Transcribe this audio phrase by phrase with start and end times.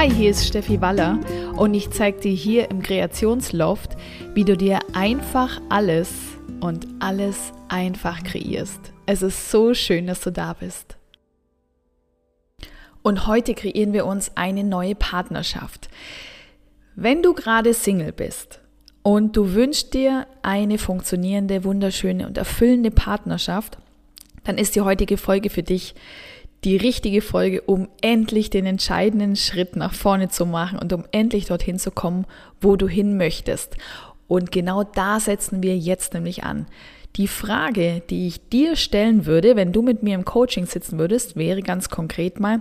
[0.00, 1.18] Hi, hier ist Steffi Waller
[1.58, 3.98] und ich zeige dir hier im Kreationsloft,
[4.32, 6.10] wie du dir einfach alles
[6.62, 8.80] und alles einfach kreierst.
[9.04, 10.96] Es ist so schön, dass du da bist.
[13.02, 15.90] Und heute kreieren wir uns eine neue Partnerschaft.
[16.96, 18.60] Wenn du gerade Single bist
[19.02, 23.76] und du wünschst dir eine funktionierende, wunderschöne und erfüllende Partnerschaft,
[24.44, 25.94] dann ist die heutige Folge für dich
[26.64, 31.46] die richtige Folge, um endlich den entscheidenden Schritt nach vorne zu machen und um endlich
[31.46, 32.26] dorthin zu kommen,
[32.60, 33.76] wo du hin möchtest.
[34.28, 36.66] Und genau da setzen wir jetzt nämlich an.
[37.16, 41.34] Die Frage, die ich dir stellen würde, wenn du mit mir im Coaching sitzen würdest,
[41.34, 42.60] wäre ganz konkret mal,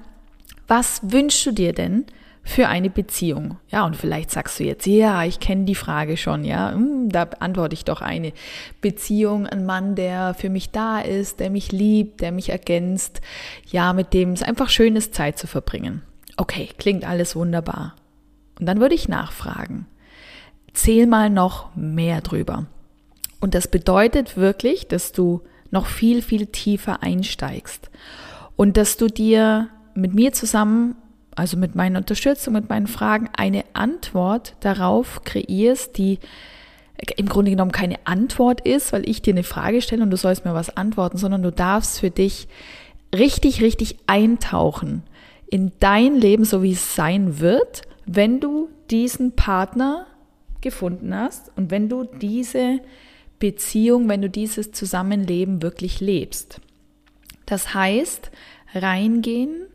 [0.68, 2.06] was wünschst du dir denn
[2.44, 3.58] für eine Beziehung?
[3.70, 7.28] Ja, und vielleicht sagst du jetzt, ja, ich kenne die Frage schon, ja, hm, da
[7.40, 8.34] antworte ich doch eine
[8.82, 13.22] Beziehung, ein Mann, der für mich da ist, der mich liebt, der mich ergänzt,
[13.70, 16.02] ja, mit dem es einfach schön ist, Zeit zu verbringen.
[16.38, 17.96] Okay, klingt alles wunderbar.
[18.60, 19.86] Und dann würde ich nachfragen,
[20.74, 22.66] zähl mal noch mehr drüber.
[23.40, 27.90] Und das bedeutet wirklich, dass du noch viel, viel tiefer einsteigst
[28.56, 30.96] und dass du dir mit mir zusammen
[31.40, 36.20] also mit meiner Unterstützung, mit meinen Fragen, eine Antwort darauf kreierst, die
[37.16, 40.46] im Grunde genommen keine Antwort ist, weil ich dir eine Frage stelle und du sollst
[40.46, 42.48] mir was antworten, sondern du darfst für dich
[43.16, 45.04] richtig, richtig eintauchen
[45.50, 50.06] in dein Leben, so wie es sein wird, wenn du diesen Partner
[50.62, 52.80] gefunden hast und wenn du diese
[53.40, 56.60] Beziehung, wenn du dieses Zusammenleben wirklich lebst.
[57.46, 58.30] Das heißt,
[58.76, 59.69] reingehen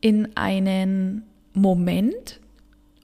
[0.00, 2.40] in einen Moment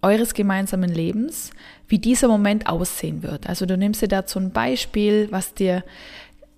[0.03, 1.51] eures gemeinsamen Lebens,
[1.89, 3.49] wie dieser Moment aussehen wird.
[3.49, 5.83] Also du nimmst dir dazu ein Beispiel, was dir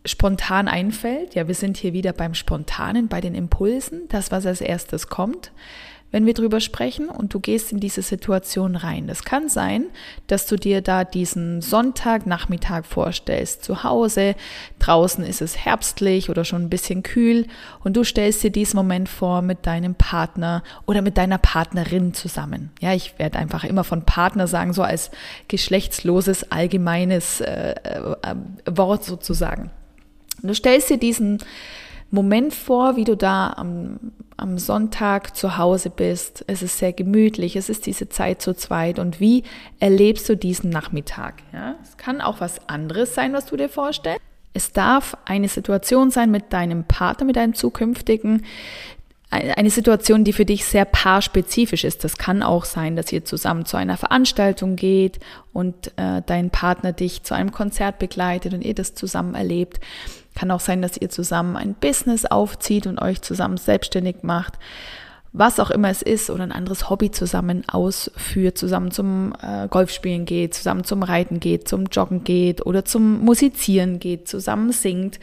[0.05, 1.35] spontan einfällt.
[1.35, 5.53] Ja, wir sind hier wieder beim Spontanen, bei den Impulsen, das, was als erstes kommt
[6.13, 9.07] wenn wir drüber sprechen und du gehst in diese Situation rein.
[9.07, 9.87] Das kann sein,
[10.29, 14.35] dass du dir da diesen Sonntagnachmittag vorstellst, zu Hause,
[14.79, 17.47] draußen ist es herbstlich oder schon ein bisschen kühl
[17.83, 22.71] und du stellst dir diesen Moment vor mit deinem Partner oder mit deiner Partnerin zusammen.
[22.81, 25.11] Ja, ich werde einfach immer von Partner sagen, so als
[25.49, 28.35] geschlechtsloses allgemeines äh, äh,
[28.71, 29.71] Wort sozusagen.
[30.43, 31.39] du stellst dir diesen
[32.11, 33.99] Moment vor, wie du da am,
[34.37, 36.45] am Sonntag zu Hause bist.
[36.47, 38.99] Es ist sehr gemütlich, es ist diese Zeit zu zweit.
[38.99, 39.45] Und wie
[39.81, 41.43] erlebst du diesen Nachmittag?
[41.53, 44.21] Ja, es kann auch was anderes sein, was du dir vorstellst.
[44.53, 48.43] Es darf eine Situation sein mit deinem Partner, mit deinem zukünftigen,
[49.29, 52.05] eine Situation, die für dich sehr paarspezifisch ist.
[52.05, 55.19] Das kann auch sein, dass ihr zusammen zu einer Veranstaltung geht
[55.53, 59.81] und äh, dein Partner dich zu einem Konzert begleitet und ihr das zusammen erlebt.
[60.37, 64.55] Kann auch sein, dass ihr zusammen ein Business aufzieht und euch zusammen selbstständig macht.
[65.33, 70.25] Was auch immer es ist oder ein anderes Hobby zusammen ausführt, zusammen zum äh, Golfspielen
[70.25, 75.19] geht, zusammen zum Reiten geht, zum Joggen geht oder zum Musizieren geht, zusammen singt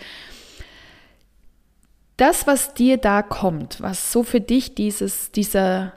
[2.18, 5.94] das, was dir da kommt, was so für dich dieses, dieser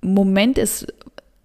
[0.00, 0.92] Moment ist,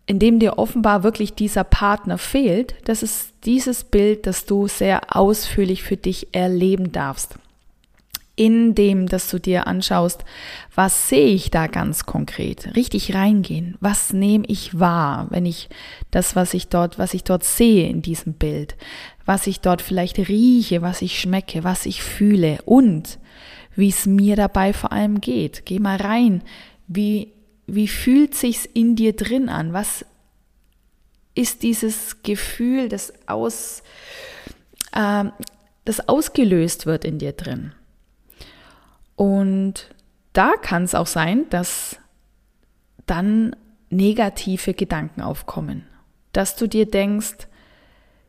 [0.09, 5.15] in dem dir offenbar wirklich dieser Partner fehlt, das ist dieses Bild, das du sehr
[5.15, 7.35] ausführlich für dich erleben darfst.
[8.35, 10.25] In dem, dass du dir anschaust,
[10.73, 12.75] was sehe ich da ganz konkret?
[12.75, 13.77] Richtig reingehen.
[13.81, 15.69] Was nehme ich wahr, wenn ich
[16.09, 18.77] das, was ich dort, was ich dort sehe in diesem Bild,
[19.27, 23.19] was ich dort vielleicht rieche, was ich schmecke, was ich fühle und
[23.75, 25.67] wie es mir dabei vor allem geht.
[25.67, 26.41] Geh mal rein.
[26.87, 27.33] Wie,
[27.75, 29.73] wie fühlt sich's in dir drin an?
[29.73, 30.05] Was
[31.35, 33.83] ist dieses Gefühl, das aus,
[34.93, 35.25] äh,
[35.85, 37.73] das ausgelöst wird in dir drin?
[39.15, 39.93] Und
[40.33, 41.97] da kann es auch sein, dass
[43.05, 43.55] dann
[43.89, 45.87] negative Gedanken aufkommen,
[46.31, 47.47] dass du dir denkst,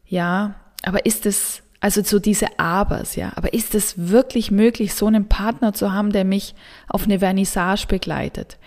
[0.07, 3.33] ja, aber ist es also so diese Abers, ja.
[3.37, 6.55] Aber ist es wirklich möglich, so einen Partner zu haben, der mich
[6.89, 8.59] auf eine Vernissage begleitet?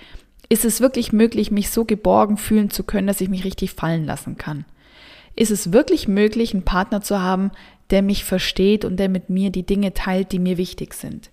[0.54, 4.06] Ist es wirklich möglich, mich so geborgen fühlen zu können, dass ich mich richtig fallen
[4.06, 4.66] lassen kann?
[5.36, 7.50] Ist es wirklich möglich, einen Partner zu haben,
[7.90, 11.32] der mich versteht und der mit mir die Dinge teilt, die mir wichtig sind?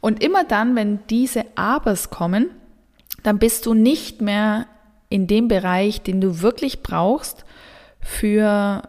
[0.00, 2.50] Und immer dann, wenn diese Abers kommen,
[3.22, 4.66] dann bist du nicht mehr
[5.10, 7.44] in dem Bereich, den du wirklich brauchst
[8.00, 8.82] für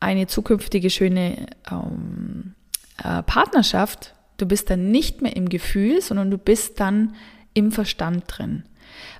[0.00, 2.54] eine zukünftige schöne ähm,
[3.02, 7.14] äh, Partnerschaft, du bist dann nicht mehr im Gefühl, sondern du bist dann
[7.54, 8.64] im Verstand drin.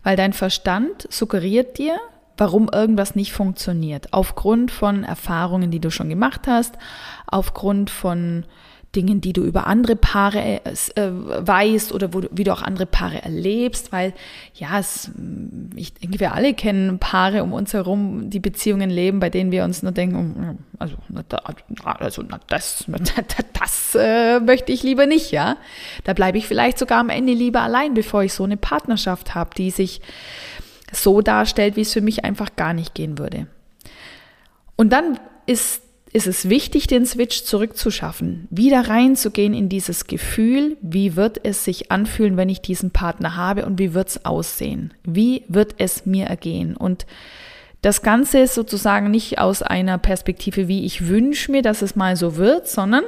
[0.03, 1.99] Weil dein Verstand suggeriert dir,
[2.37, 4.13] warum irgendwas nicht funktioniert.
[4.13, 6.77] Aufgrund von Erfahrungen, die du schon gemacht hast,
[7.27, 8.45] aufgrund von
[8.95, 13.23] Dingen, die du über andere Paare äh, weißt oder wo, wie du auch andere Paare
[13.23, 14.13] erlebst, weil
[14.55, 15.11] ja, es,
[15.75, 19.65] ich denke, wir alle kennen Paare um uns herum, die Beziehungen leben, bei denen wir
[19.65, 20.97] uns nur denken, hm, also,
[21.83, 22.85] also das,
[23.59, 25.57] das äh, möchte ich lieber nicht, ja.
[26.05, 29.51] Da bleibe ich vielleicht sogar am Ende lieber allein, bevor ich so eine Partnerschaft habe,
[29.57, 30.03] die sich
[30.93, 33.47] so darstellt, wie es für mich einfach gar nicht gehen würde.
[34.77, 41.17] Und dann ist ist es wichtig, den Switch zurückzuschaffen, wieder reinzugehen in dieses Gefühl, wie
[41.17, 44.93] wird es sich anfühlen, wenn ich diesen Partner habe und wie wird es aussehen?
[45.05, 46.77] Wie wird es mir ergehen?
[46.77, 47.07] Und
[47.81, 52.17] das Ganze ist sozusagen nicht aus einer Perspektive, wie ich wünsche mir, dass es mal
[52.17, 53.05] so wird, sondern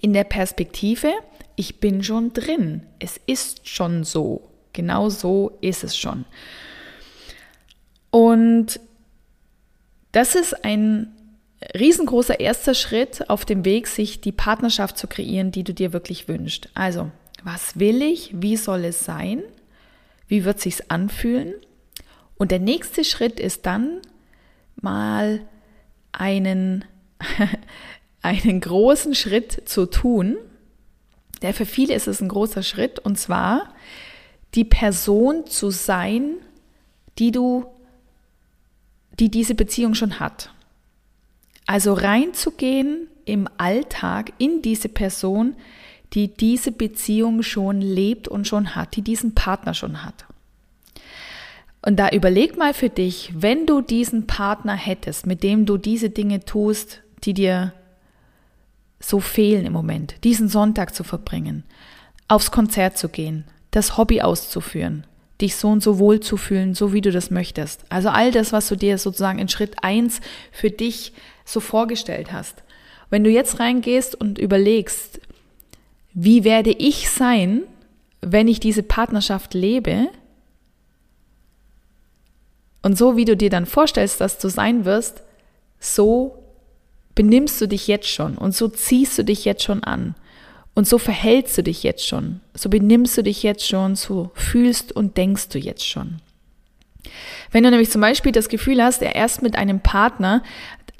[0.00, 1.12] in der Perspektive,
[1.56, 2.82] ich bin schon drin.
[2.98, 4.48] Es ist schon so.
[4.72, 6.24] Genau so ist es schon.
[8.10, 8.80] Und
[10.10, 11.13] das ist ein
[11.74, 16.28] riesengroßer erster Schritt auf dem Weg, sich die Partnerschaft zu kreieren, die du dir wirklich
[16.28, 16.68] wünschst.
[16.74, 17.10] Also,
[17.42, 18.30] was will ich?
[18.34, 19.42] Wie soll es sein?
[20.26, 21.54] Wie wird sich's anfühlen?
[22.36, 24.00] Und der nächste Schritt ist dann
[24.80, 25.40] mal
[26.12, 26.84] einen,
[28.22, 30.36] einen großen Schritt zu tun.
[31.42, 33.74] Der für viele ist es ein großer Schritt und zwar
[34.54, 36.36] die Person zu sein,
[37.18, 37.66] die du,
[39.18, 40.54] die diese Beziehung schon hat.
[41.66, 45.56] Also reinzugehen im Alltag in diese Person,
[46.12, 50.26] die diese Beziehung schon lebt und schon hat, die diesen Partner schon hat.
[51.82, 56.10] Und da überleg mal für dich, wenn du diesen Partner hättest, mit dem du diese
[56.10, 57.74] Dinge tust, die dir
[59.00, 61.64] so fehlen im Moment, diesen Sonntag zu verbringen,
[62.26, 65.06] aufs Konzert zu gehen, das Hobby auszuführen,
[65.44, 67.84] dich so und so wohl zu fühlen, so wie du das möchtest.
[67.90, 70.20] Also all das, was du dir sozusagen in Schritt eins
[70.50, 71.12] für dich
[71.44, 72.62] so vorgestellt hast.
[73.10, 75.20] Wenn du jetzt reingehst und überlegst,
[76.14, 77.62] wie werde ich sein,
[78.20, 80.08] wenn ich diese Partnerschaft lebe?
[82.82, 85.22] Und so wie du dir dann vorstellst, dass du sein wirst,
[85.78, 86.38] so
[87.14, 90.14] benimmst du dich jetzt schon und so ziehst du dich jetzt schon an
[90.74, 94.92] und so verhältst du dich jetzt schon, so benimmst du dich jetzt schon, so fühlst
[94.92, 96.20] und denkst du jetzt schon.
[97.52, 100.42] Wenn du nämlich zum Beispiel das Gefühl hast, er erst mit einem Partner,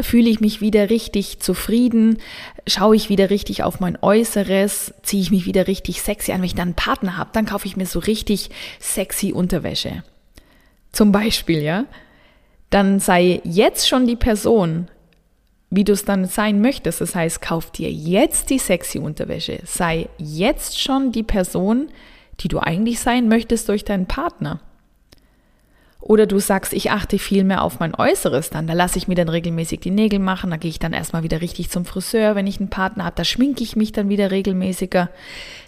[0.00, 2.18] fühle ich mich wieder richtig zufrieden,
[2.66, 6.40] schaue ich wieder richtig auf mein Äußeres, ziehe ich mich wieder richtig sexy an.
[6.40, 8.50] Wenn ich dann einen Partner habe, dann kaufe ich mir so richtig
[8.80, 10.02] sexy Unterwäsche.
[10.92, 11.84] Zum Beispiel, ja.
[12.70, 14.88] Dann sei jetzt schon die Person,
[15.76, 17.00] wie du es dann sein möchtest.
[17.00, 19.60] Das heißt, kauf dir jetzt die sexy Unterwäsche.
[19.64, 21.88] Sei jetzt schon die Person,
[22.40, 24.60] die du eigentlich sein möchtest durch deinen Partner.
[26.00, 28.66] Oder du sagst, ich achte viel mehr auf mein Äußeres dann.
[28.66, 30.50] Da lasse ich mir dann regelmäßig die Nägel machen.
[30.50, 33.16] Da gehe ich dann erstmal wieder richtig zum Friseur, wenn ich einen Partner habe.
[33.16, 35.08] Da schminke ich mich dann wieder regelmäßiger.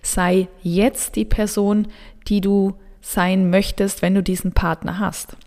[0.02, 1.88] Sei jetzt die Person,
[2.28, 5.38] die du sein möchtest, wenn du diesen Partner hast.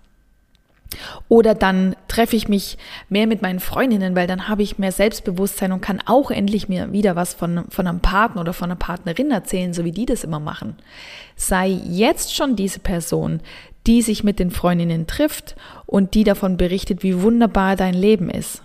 [1.29, 5.71] Oder dann treffe ich mich mehr mit meinen Freundinnen, weil dann habe ich mehr Selbstbewusstsein
[5.71, 9.29] und kann auch endlich mir wieder was von, von einem Partner oder von einer Partnerin
[9.29, 10.75] erzählen, so wie die das immer machen.
[11.35, 13.41] Sei jetzt schon diese Person,
[13.85, 15.55] die sich mit den Freundinnen trifft
[15.85, 18.63] und die davon berichtet, wie wunderbar dein Leben ist.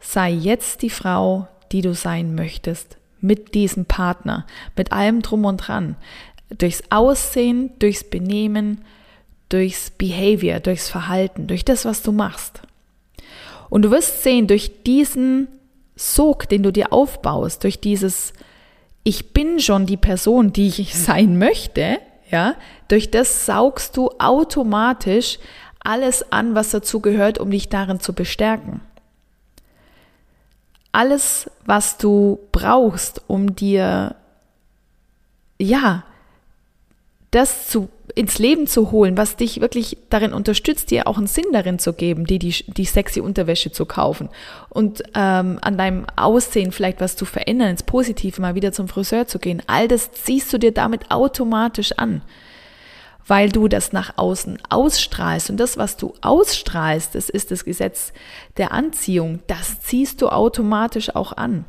[0.00, 5.58] Sei jetzt die Frau, die du sein möchtest, mit diesem Partner, mit allem drum und
[5.58, 5.96] dran.
[6.48, 8.82] Durchs Aussehen, durchs Benehmen,
[9.52, 12.62] durchs Behavior, durchs Verhalten, durch das, was du machst.
[13.68, 15.48] Und du wirst sehen, durch diesen
[15.96, 18.32] Sog, den du dir aufbaust, durch dieses
[19.04, 21.98] Ich bin schon die Person, die ich sein möchte,
[22.30, 22.54] ja,
[22.88, 25.38] durch das saugst du automatisch
[25.80, 28.80] alles an, was dazu gehört, um dich darin zu bestärken.
[30.92, 34.16] Alles, was du brauchst, um dir,
[35.58, 36.04] ja,
[37.32, 41.46] das zu, ins Leben zu holen, was dich wirklich darin unterstützt, dir auch einen Sinn
[41.50, 44.28] darin zu geben, die, die, die sexy Unterwäsche zu kaufen
[44.68, 49.26] und ähm, an deinem Aussehen vielleicht was zu verändern, ins Positive mal wieder zum Friseur
[49.26, 49.62] zu gehen.
[49.66, 52.20] All das ziehst du dir damit automatisch an,
[53.26, 55.48] weil du das nach außen ausstrahlst.
[55.48, 58.12] Und das, was du ausstrahlst, das ist das Gesetz
[58.58, 61.64] der Anziehung, das ziehst du automatisch auch an.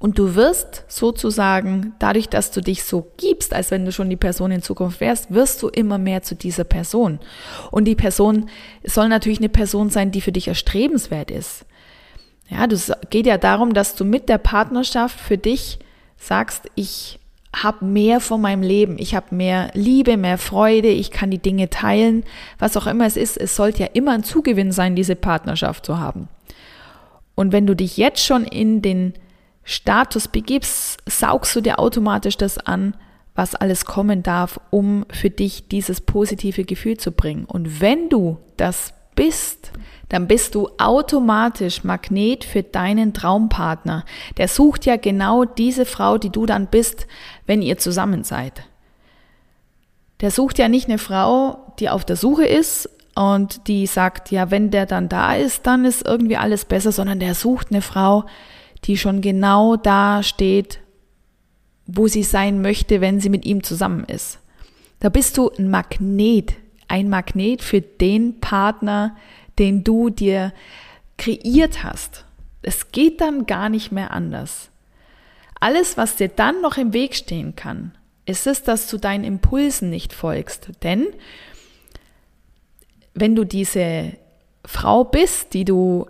[0.00, 4.16] Und du wirst sozusagen, dadurch, dass du dich so gibst, als wenn du schon die
[4.16, 7.20] Person in Zukunft wärst, wirst du immer mehr zu dieser Person.
[7.70, 8.48] Und die Person
[8.82, 11.66] soll natürlich eine Person sein, die für dich erstrebenswert ist.
[12.48, 15.78] Ja, das geht ja darum, dass du mit der Partnerschaft für dich
[16.16, 17.20] sagst, ich
[17.54, 21.68] habe mehr von meinem Leben, ich habe mehr Liebe, mehr Freude, ich kann die Dinge
[21.68, 22.24] teilen,
[22.58, 23.36] was auch immer es ist.
[23.36, 26.28] Es sollte ja immer ein Zugewinn sein, diese Partnerschaft zu haben.
[27.34, 29.12] Und wenn du dich jetzt schon in den
[29.70, 32.96] Status begibst, saugst du dir automatisch das an,
[33.36, 37.44] was alles kommen darf, um für dich dieses positive Gefühl zu bringen.
[37.44, 39.70] Und wenn du das bist,
[40.08, 44.04] dann bist du automatisch Magnet für deinen Traumpartner.
[44.38, 47.06] Der sucht ja genau diese Frau, die du dann bist,
[47.46, 48.64] wenn ihr zusammen seid.
[50.20, 54.50] Der sucht ja nicht eine Frau, die auf der Suche ist und die sagt, ja,
[54.50, 58.24] wenn der dann da ist, dann ist irgendwie alles besser, sondern der sucht eine Frau,
[58.96, 60.80] schon genau da steht,
[61.86, 64.38] wo sie sein möchte, wenn sie mit ihm zusammen ist.
[65.00, 66.54] Da bist du ein Magnet,
[66.88, 69.16] ein Magnet für den Partner,
[69.58, 70.52] den du dir
[71.16, 72.24] kreiert hast.
[72.62, 74.70] Es geht dann gar nicht mehr anders.
[75.58, 77.92] Alles, was dir dann noch im Weg stehen kann,
[78.26, 80.68] ist es, dass du deinen Impulsen nicht folgst.
[80.82, 81.06] Denn
[83.14, 84.12] wenn du diese
[84.64, 86.06] Frau bist, die du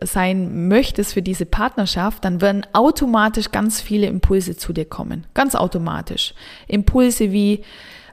[0.00, 5.26] sein möchtest für diese Partnerschaft, dann werden automatisch ganz viele Impulse zu dir kommen.
[5.34, 6.34] Ganz automatisch.
[6.68, 7.62] Impulse wie,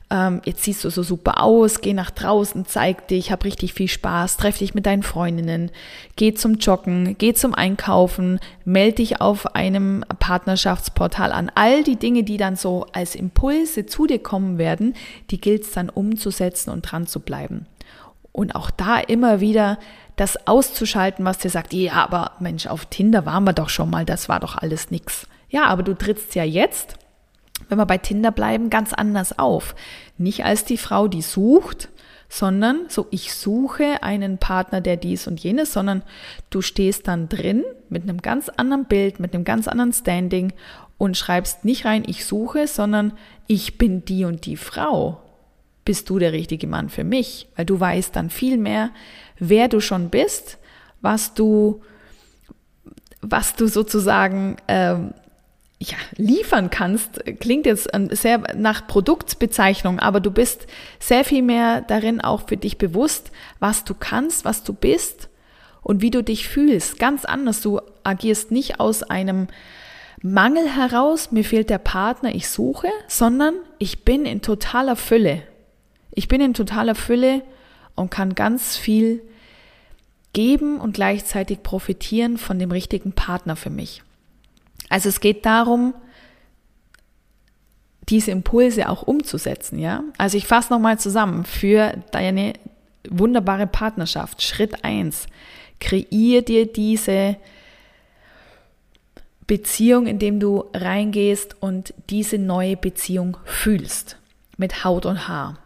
[0.10, 3.88] ähm, jetzt siehst du so super aus, geh nach draußen, zeig dich, hab richtig viel
[3.88, 5.72] Spaß, treff dich mit deinen Freundinnen,
[6.18, 11.52] geh zum Joggen, geh zum Einkaufen, melde dich auf einem Partnerschaftsportal an.
[11.56, 14.96] All die Dinge, die dann so als Impulse zu dir kommen werden,
[15.30, 17.66] die gilt es dann umzusetzen und dran zu bleiben.
[18.34, 19.78] Und auch da immer wieder
[20.22, 24.06] das auszuschalten, was dir sagt, ja, aber Mensch, auf Tinder waren wir doch schon mal,
[24.06, 25.28] das war doch alles nix.
[25.50, 26.98] Ja, aber du trittst ja jetzt
[27.70, 29.76] wenn wir bei Tinder bleiben, ganz anders auf.
[30.18, 31.90] Nicht als die Frau, die sucht,
[32.30, 36.04] sondern so, ich suche einen Partner, der dies und jenes, sondern
[36.50, 40.54] du stehst dann drin mit einem ganz anderen Bild, mit einem ganz anderen Standing
[40.98, 43.14] und schreibst nicht rein, ich suche, sondern
[43.48, 45.22] ich bin die und die Frau.
[45.86, 47.48] Bist du der richtige Mann für mich?
[47.56, 48.92] Weil du weißt dann viel mehr,
[49.40, 50.58] wer du schon bist,
[51.02, 51.82] was du,
[53.22, 55.14] was du sozusagen ähm,
[55.80, 60.68] ja, liefern kannst, klingt jetzt sehr nach Produktbezeichnung, aber du bist
[61.00, 65.30] sehr viel mehr darin auch für dich bewusst, was du kannst, was du bist
[65.82, 67.00] und wie du dich fühlst.
[67.00, 67.62] Ganz anders.
[67.62, 69.48] Du agierst nicht aus einem
[70.22, 75.42] Mangel heraus, mir fehlt der Partner, ich suche, sondern ich bin in totaler Fülle.
[76.12, 77.42] Ich bin in totaler Fülle
[77.96, 79.22] und kann ganz viel
[80.34, 84.04] geben und gleichzeitig profitieren von dem richtigen Partner für mich.
[84.90, 85.94] Also es geht darum,
[88.10, 90.04] diese Impulse auch umzusetzen, ja?
[90.18, 92.54] Also ich fasse nochmal zusammen für deine
[93.10, 94.42] wunderbare Partnerschaft.
[94.42, 95.28] Schritt eins:
[95.80, 97.38] Kreier dir diese
[99.48, 104.18] Beziehung, indem du reingehst und diese neue Beziehung fühlst.
[104.58, 105.58] Mit Haut und Haar.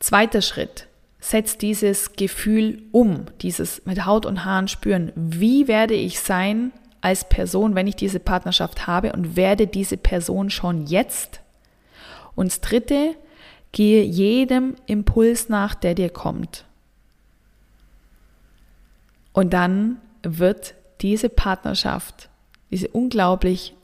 [0.00, 0.86] Zweiter Schritt.
[1.20, 5.12] Setz dieses Gefühl um, dieses mit Haut und Haaren spüren.
[5.16, 10.50] Wie werde ich sein, als Person, wenn ich diese Partnerschaft habe und werde diese Person
[10.50, 11.40] schon jetzt.
[12.34, 13.16] Und das Dritte,
[13.72, 16.64] gehe jedem Impuls nach, der dir kommt.
[19.32, 22.28] Und dann wird diese Partnerschaft,
[22.70, 23.74] diese unglaublich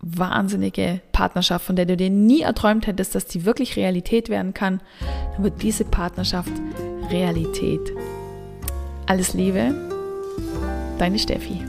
[0.00, 4.80] wahnsinnige Partnerschaft, von der du dir nie erträumt hättest, dass die wirklich Realität werden kann,
[5.32, 6.52] dann wird diese Partnerschaft
[7.10, 7.80] Realität.
[9.06, 9.74] Alles Liebe,
[10.98, 11.60] deine Steffi.